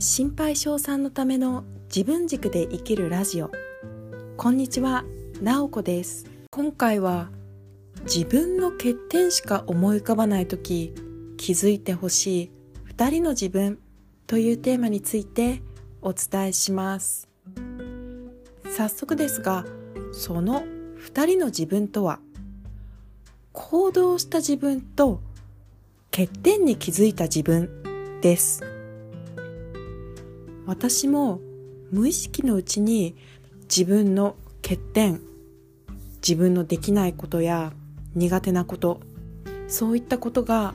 [0.00, 3.50] 心配性さんのための自分軸で生きるラジオ。
[4.36, 5.04] こんにちは、
[5.42, 6.24] なおこです。
[6.52, 7.30] 今回は
[8.04, 10.94] 自分の欠点しか思い浮かばない時
[11.36, 12.50] 気づいてほしい
[12.94, 13.80] 2人の自分
[14.28, 15.62] というテーマについて
[16.00, 17.28] お伝えします。
[18.70, 19.64] 早速ですが
[20.12, 22.20] その2人の自分とは
[23.52, 25.20] 行動した自分と
[26.12, 28.77] 欠点に気づいた自分です。
[30.68, 31.40] 私も
[31.90, 33.16] 無意識のうちに
[33.74, 35.22] 自分の欠点
[36.16, 37.72] 自分のできないことや
[38.14, 39.00] 苦手なこと
[39.66, 40.74] そういったことが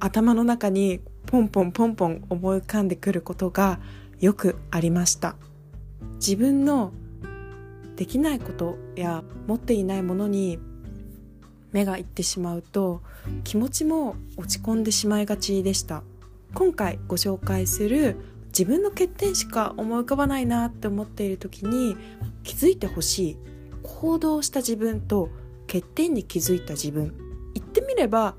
[0.00, 3.80] 頭の中にポンポンポンポン思い浮かんでくることが
[4.20, 5.36] よくありました。
[6.16, 6.92] 自分の
[7.96, 10.58] できないことや持っていないものに
[11.72, 13.02] 目がいってしまうと
[13.44, 16.02] 気持ちも落ち込んでしまいがちでした。
[16.52, 18.16] 今回ご紹介する
[18.56, 21.96] 自分の欠点しか思い浮かばないなって思っている時に
[22.44, 23.36] 気づいてほしい
[23.82, 25.28] 行動した自分と
[25.66, 27.14] 欠点に気づいた自分。
[27.54, 28.36] 言ってみれば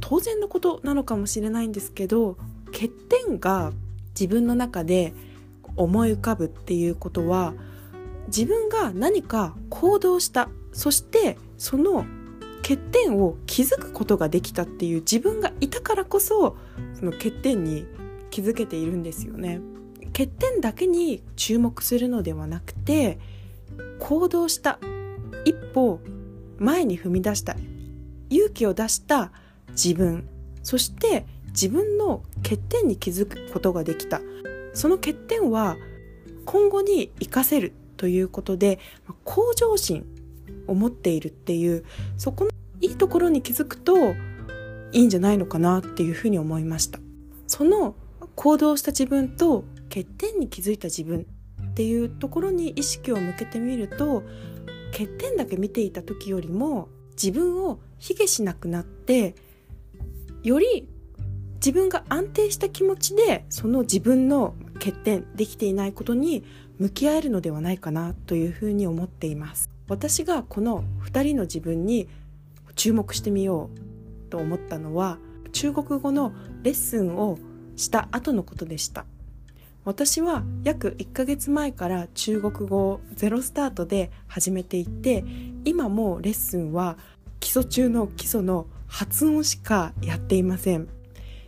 [0.00, 3.72] 当然のことなのかもしれないんですけど欠点が
[4.18, 5.12] 自分の中で
[5.76, 7.54] 思い浮かぶっていうことは
[8.26, 12.04] 自分が何か行動したそしてその
[12.62, 16.56] 欠点を気づくことができたっていう自分がいたからこそ
[16.98, 17.86] その欠点に
[18.30, 19.60] 気づけているんですよね。
[20.06, 23.18] 欠点だけに注目するのではなくて
[23.98, 24.78] 行動した
[25.44, 26.00] 一歩
[26.58, 27.56] 前に踏み出した
[28.30, 29.32] 勇気を出した
[29.70, 30.28] 自分
[30.62, 34.20] そして自分の欠点に気づくことができた。
[34.74, 35.76] その欠点は
[36.44, 38.78] 今後に活かせるということで
[39.24, 40.06] 向上心
[40.66, 41.84] を持っているっていう
[42.16, 44.14] そこのいいところに気づくと
[44.92, 47.00] いいんじゃないのかなっていうふうに思いました。
[47.46, 47.96] その
[48.38, 51.26] 行動した自分と欠点に気づいた自分
[51.70, 54.22] っていうところに意識を向けてみると
[54.92, 56.88] 欠点だけ見ていた時よりも
[57.20, 59.34] 自分を卑下しなくなって
[60.44, 60.88] より
[61.56, 66.44] 自分が安定した気持ちでその自分の欠点できていないことに
[66.78, 69.68] 向き合えるのではないかなというふうに思っています。
[69.88, 72.08] 私がこの2人の自分に
[72.76, 75.18] 注目してみようと思ったのは
[75.50, 76.32] 中国語の
[76.62, 77.36] レッスンを
[77.78, 79.06] した後のことでした。
[79.84, 85.24] 私は約1ヶ月前から中国語をゼロスタートで始めていて
[85.64, 86.98] 今もレッスンは
[87.40, 90.88] 基礎中の基礎の発音しかやっていません。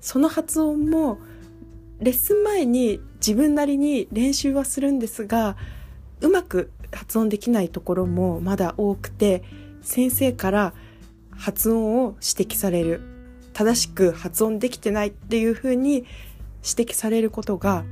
[0.00, 1.18] その発音も
[2.00, 5.56] レッスン前に自分なりに練習はするんですが
[6.20, 9.42] うまく発音できないところもまだ多くて
[9.82, 10.74] 先生から
[11.30, 13.11] 発音を指摘される。
[13.52, 16.04] 正しく発音できてないっていうふうに
[16.64, 17.84] 指摘されることが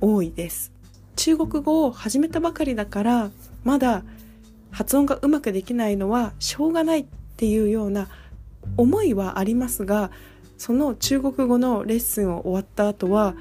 [0.00, 0.72] 多いです。
[1.16, 3.30] 中国語を始めたばかりだから
[3.62, 4.04] まだ
[4.70, 7.06] 発音がうまくできないのはしょうがないっ
[7.36, 8.08] ていうような
[8.76, 10.10] 思いはありますが
[10.58, 13.34] その中国語のレッスンを終わった後は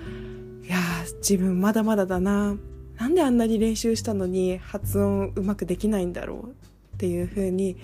[0.64, 0.78] いや
[1.18, 2.56] 自分まだまだだな。
[2.98, 6.50] なんであんなに練習したのに発音うまくできないんだろう
[6.96, 7.76] っていうふうに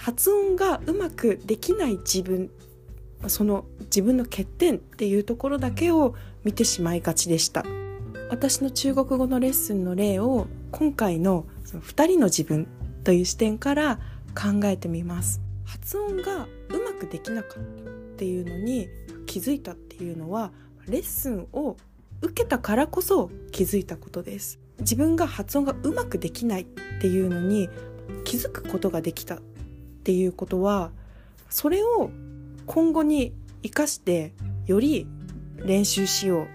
[0.00, 2.50] 発音がうまくできない自分
[3.26, 7.66] その自分の欠点っていうところだけを見てしまいがちでした。
[8.30, 12.66] 私の中国語のレッスンの例を今回のその2人の自分
[13.04, 13.98] という視点から
[14.34, 15.42] 考えてみます。
[15.66, 16.48] 発音がう
[16.82, 18.88] まくできなかったっていうのに
[19.26, 20.50] 気づいたっていうのは
[20.88, 21.76] レッスンを
[22.22, 24.58] 受けたからこそ気づいたことです。
[24.78, 26.64] 自分が発音がうまくできないっ
[27.02, 27.68] ていうのに
[28.24, 29.40] 気づくことができたっ
[30.00, 30.90] っていうことは
[31.50, 32.10] それを
[32.66, 34.32] 今後に生かして
[34.66, 35.06] より
[35.56, 36.48] 練習しよう。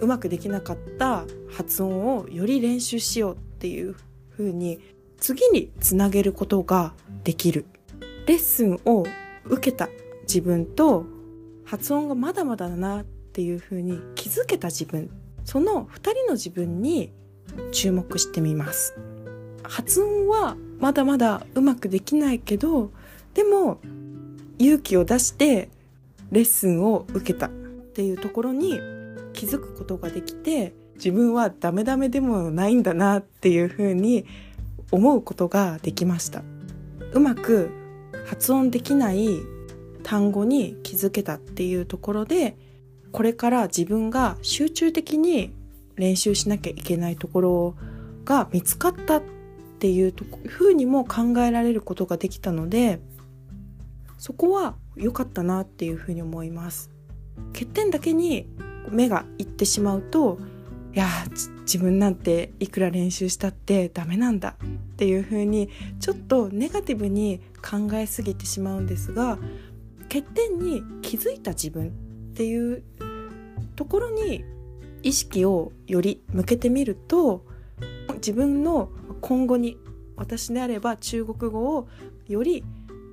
[0.00, 3.94] うまくできなかった発音をより練習しようっていう
[4.32, 4.80] 風に
[5.18, 6.94] 次につなげることが
[7.24, 7.66] できる。
[8.26, 9.04] レッスンを
[9.44, 9.88] 受けた
[10.22, 11.04] 自分と
[11.64, 15.10] 発音がまだまだだなっていう風に気づけた自分。
[15.44, 17.12] その2人の自分に
[17.72, 18.94] 注目してみます。
[19.62, 22.90] 発音はまだまだうまくできないけど
[23.34, 23.80] でも
[24.58, 25.68] 勇気を出して
[26.32, 28.78] レッスンを受けたっていうところに
[29.32, 34.26] 気づくことができて自分はダメダメでもないんだなっていうふうに
[34.90, 36.42] 思うことができました。
[37.12, 37.70] うまく
[38.26, 39.40] 発音できない
[40.02, 42.56] 単語に気づけたっていうところで
[43.12, 45.52] これから自分が集中的に
[45.96, 47.74] 練習しなきゃいけないところ
[48.24, 49.20] が見つかった
[49.80, 50.12] っていう
[50.46, 53.00] ふうにも考えられることができたので
[54.18, 56.90] そこは良かったなっていうふうに思います。
[57.54, 58.46] 欠点だけに
[58.90, 60.38] 目がいってしまうと
[60.92, 61.06] いや
[61.62, 69.38] 自分なんていくら練習したってダメなんだっていう風にちょっとネガティブに考えすぎてしまうんですが
[70.02, 71.90] 欠点に気づいた自分っ
[72.34, 72.82] ていう
[73.76, 74.44] ところに
[75.02, 77.46] 意識をより向けてみると
[78.16, 78.90] 自分の
[79.20, 79.76] 今後に
[80.16, 81.88] 私であれば中国語を
[82.26, 82.64] より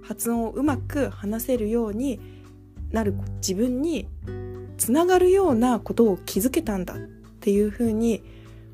[0.03, 2.19] 発音をうまく話せるように
[2.91, 4.07] なる自分に
[4.77, 6.97] つながるようなことを気づけたんだっ
[7.39, 8.23] ていうふうに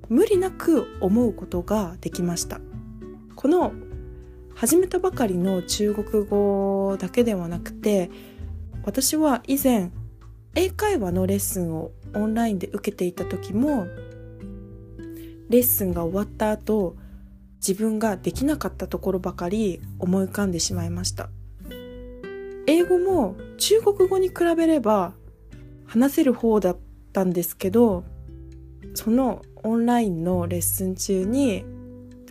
[0.09, 2.59] 無理なく思うことができました。
[3.35, 3.73] この
[4.55, 8.11] 始めたばかりの中国語だけではなくて
[8.83, 9.91] 私は以前
[10.55, 13.87] 英会話のレッスンをオンラインで受けていた時も
[15.49, 16.95] レッスンが終わった後
[17.65, 21.29] 自分ができなかったところばかり思い浮かんでしまいました。
[22.67, 25.13] 英語も中国語に比べれば
[25.85, 26.77] 話せる方だっ
[27.13, 28.03] たんですけど
[28.93, 31.65] そのオンラインのレッスン中に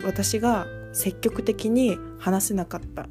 [0.03, 3.07] 私が積極的に話せなかった。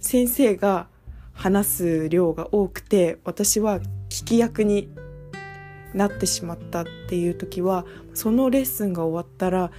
[0.00, 0.88] 先生が
[1.32, 4.88] 話す量が多くて私は聞き役に
[5.94, 7.84] なってしまったっていう時は
[8.14, 9.70] そのレッスンが終わったら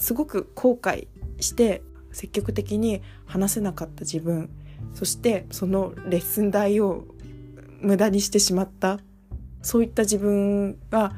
[0.00, 1.06] すごく後悔
[1.38, 4.50] して積極的に話せなかった自分
[4.94, 7.04] そしてそのレッスン代を
[7.80, 8.98] 無駄にしてしまった
[9.62, 11.12] そういった自分が、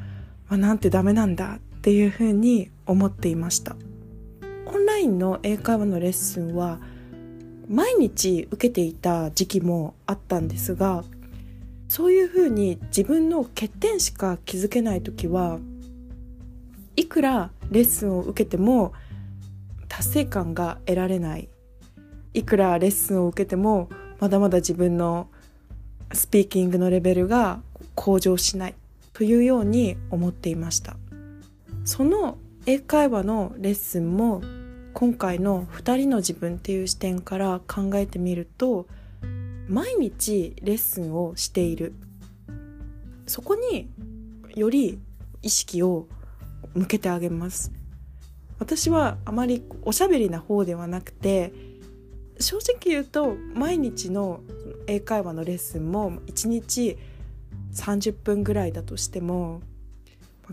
[0.48, 3.76] まあ、なんてダメなんだっていうふうに思っていました。
[4.66, 6.80] オンラインの英会話のレッスンは
[7.68, 11.04] 毎日受けていた時期もあったんですが
[11.88, 15.58] そういうふうに自分の欠点しか気づけない時は
[17.12, 18.94] くらレッスンを受けても
[19.86, 21.50] 達成感が得られない。
[22.32, 25.28] いくらレッスンを受けてもまだまだ自分の
[26.14, 27.60] スピーキングのレベルが
[27.94, 28.74] 向上しない。
[29.12, 30.96] というように思っていました。
[31.84, 34.40] その英会話のレッスンも
[34.94, 38.86] 今回の2人の自分っていう視点から考えてみると
[39.68, 41.92] 毎日レッスンをしている。
[43.26, 43.90] そこに
[44.54, 44.98] より
[45.42, 46.06] 意識を
[46.74, 47.72] 向けてあげます。
[48.58, 51.52] 私はあまりおしゃべりな方ではなくて
[52.38, 54.40] 正直言うと毎日の
[54.86, 56.96] 英会話のレッスンも1日
[57.74, 59.62] 30分ぐらいだとしても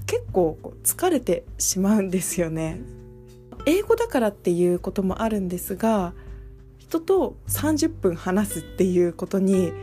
[0.07, 2.81] 結構疲れてしまうんですよね。
[3.66, 6.13] 英語だからっていうこともあるんですが
[6.77, 9.74] 人と30分話すっていうことに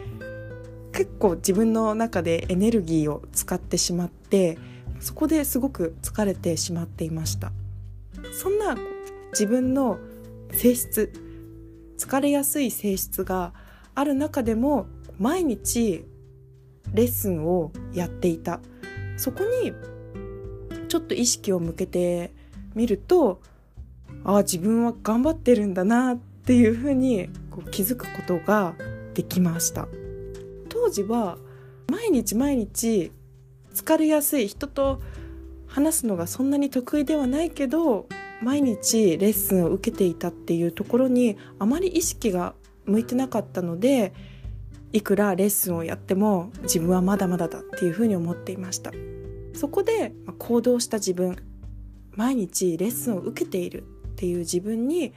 [0.92, 4.58] 結構自分の中でエネルギーを使ってしまって
[5.00, 7.52] そこですごく疲れてしまっていました。
[8.32, 8.76] そんな
[9.32, 9.98] 自分の
[10.50, 11.12] 性質
[11.98, 13.52] 疲れやすい性質が
[13.94, 14.86] ある中でも
[15.18, 16.04] 毎日
[16.92, 18.60] レッスンをやっていた。
[19.16, 19.72] そこに
[20.88, 22.32] ちょっと意識を向けて
[22.74, 23.40] みると
[24.24, 28.74] ああ自分は頑張ってるんだなっていうふうにこう気づくことが
[29.14, 29.88] できました。
[30.68, 31.38] 当時は
[31.90, 33.12] 毎日毎日
[33.76, 35.02] 疲れやすい人と
[35.66, 38.08] 話すのがそんなに得意ではないけど
[38.42, 42.54] 毎日レッスンを受けていたっていうところにあまり意識が
[42.86, 44.14] 向いてなかったので
[44.92, 48.92] いくらレッスンをやっても自分はまだまだだっていうふうに思っていました。
[49.52, 51.36] そこで行動した自分
[52.12, 55.12] 毎日レッスンを受けているっていう自分に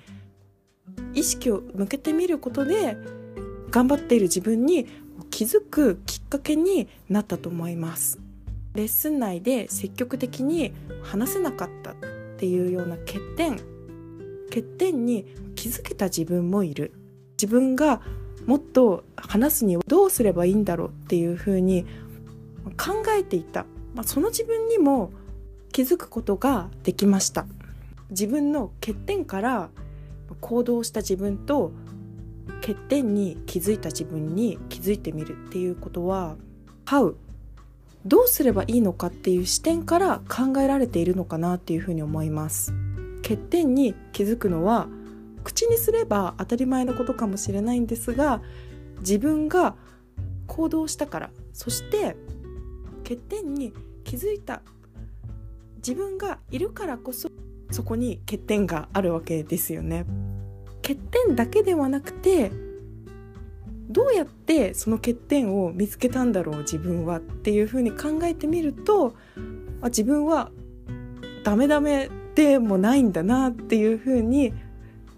[1.13, 2.97] 意識を向けてみることで
[3.69, 4.87] 頑張っている自分に
[5.29, 8.19] 気づくきっかけになったと思います。
[8.79, 11.95] レッスン内で積極的に話せなかったっ
[12.37, 13.57] ていうような欠点。
[14.47, 16.93] 欠点に気づけた自分もいる。
[17.31, 18.01] 自分が
[18.45, 21.83] もっと話すにはどうすればいいんだろうっていうふうに
[22.77, 25.11] 考えていた、まあ、その自分にも
[25.73, 27.45] 気づくことができました。
[28.11, 29.69] 自分の欠点から
[30.39, 31.73] 行動した自分と
[32.61, 36.37] 欠点に気づいた自分に気づいてみるっていうことは
[36.87, 37.15] 「How」
[38.05, 42.73] どうすればいいのかっていう視点から考えられているのかなっていうふうに思います。
[43.21, 44.87] 欠点に気づくのは
[45.43, 48.41] 口にすれば当たり前のことかもしれないんですが
[48.99, 49.75] 自分が
[50.47, 52.15] 行動したからそして
[53.03, 54.61] 欠点に気づいた
[55.77, 57.29] 自分がいるからこそ
[57.71, 60.05] そこに欠点があるわけですよね。
[60.81, 62.51] 欠点だけではなくて
[63.89, 69.15] どうやってその欠点を見つけたんだろう自分はっていうふうに考えてみると
[69.81, 70.51] あ自分は
[71.43, 74.53] ダメダメでもないんだなっていうふうに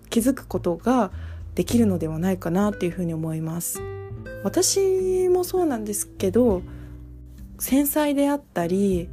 [0.09, 1.11] 気づくことが
[1.55, 3.81] できるのではないかなっていうふうに思います。
[4.43, 6.63] 私もそうなんですけど
[7.59, 9.09] 繊細であったり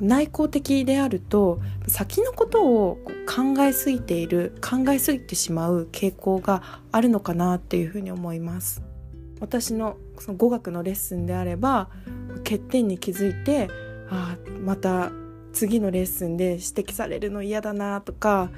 [0.00, 8.87] 内向的であると先のことを考えすぎている考えすぎてしまう傾向があるのかなっていうふうに思います。
[9.40, 11.88] 私のその語学のレッスンであれば
[12.38, 13.68] 欠点に気づいて
[14.10, 15.10] あまた
[15.52, 18.50] 次のレッスンで指摘されるの嫌だなとか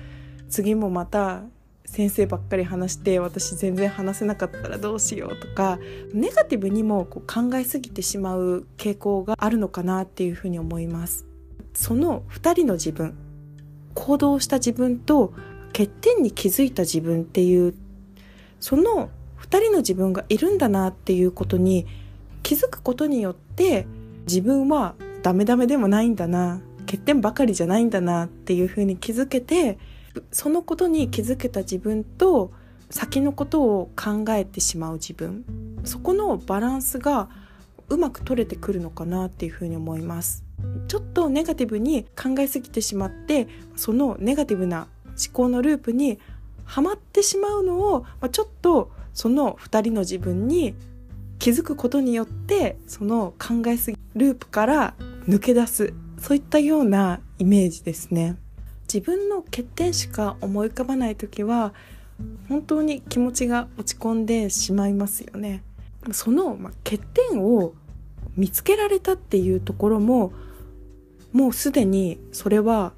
[0.49, 1.43] 次もまた
[1.85, 5.79] 先生ばっかり話して私全然話せなかったらどうしようとか
[6.13, 11.27] ネガティブにもこう考えすぎてしまう傾向があるのかなっていうふうに思います。
[11.75, 13.17] その2人の自分
[13.95, 15.33] 行動した自分と
[15.69, 17.75] 欠点に気づいた自分っていう
[18.61, 19.11] その
[19.50, 21.87] 2人の自分がいるんだなっていうことに
[22.42, 23.87] 気づくことによって
[24.26, 29.78] 自分はダメダメでもないんだな欠点ばかりじゃないんだなっていうふうに気づけて
[30.33, 32.52] そのことに気づけた自分と
[32.90, 35.45] 先のことを考えてしまう自分
[35.85, 37.28] そこのバランスが
[37.88, 40.45] うまく取れてくるのかなっていうふうに思います。
[40.88, 46.19] ちょっとネガティブに考えすぎてしまってそのネガティブな思考のループに
[46.71, 50.77] はまってしまうのを、まあ、ちょっとその2人の自分に
[51.41, 54.95] 気づくことによってその考えすぎループから
[55.29, 58.37] 抜け出すそういったようなイメージですね。
[58.83, 61.73] 自分の欠点しか思い浮かばない時は
[62.49, 65.65] 本当に気持ちが落ち込んでしまいますよね。
[66.12, 67.73] その、ま欠点を
[68.37, 70.33] 見つけられたっていうところも
[71.33, 72.93] もうすでにそれは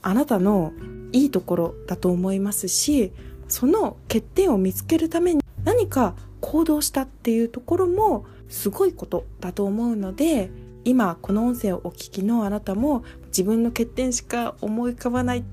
[0.00, 0.72] あなたの
[1.12, 3.12] いいところだと思いますし
[3.48, 10.50] その欠点を見つけるために何か行動したっていうところもすごいことだと思うので
[10.84, 15.44] 今この音声をお聞きのあなたも自分の欠点しか思い浮かばない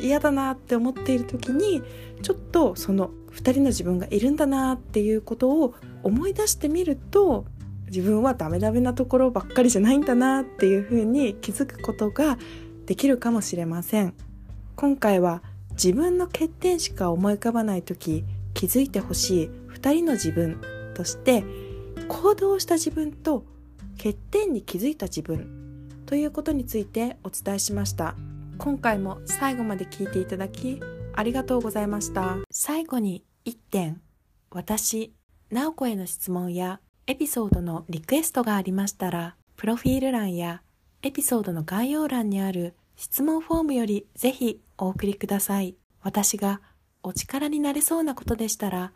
[0.00, 1.82] 嫌だなって思っている時に
[2.22, 7.46] ちょっとその2人の自分がいるんだなっていうことを思い出してみると
[7.86, 12.38] 自分はダメダメなところばっかりじゃないんだなっていうふうに気づくことが
[12.86, 14.14] できるかもしれません。
[14.82, 20.60] 今回は自分の欠点しか思い浮かばない時気づいてほしい2人の自分
[20.92, 21.44] として
[22.08, 23.44] 行動した自分と
[23.96, 28.16] 欠点に気づいた自分ということについてお伝えしました。
[28.58, 30.80] 今回も最後まで聞いていただき
[31.14, 32.38] ありがとうございました。
[32.50, 34.00] 最後に1点
[34.50, 35.14] 私
[35.52, 40.60] 直子への質問やエピソードのリクエストがありましたらプロフィール欄や
[41.02, 46.60] エピソードの概要欄にある質問フォームよりぜひお送りください私が
[47.02, 48.92] お力になれそうなことでしたら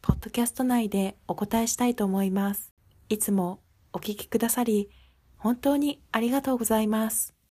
[0.00, 2.72] ポッドキャスト内でお答えしたいと思います
[3.08, 3.58] いつも
[3.92, 4.90] お聞きくださり、
[5.38, 7.37] 本当にありがとうございます。